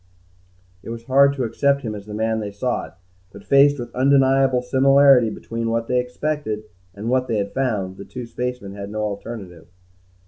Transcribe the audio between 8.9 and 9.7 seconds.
alternative.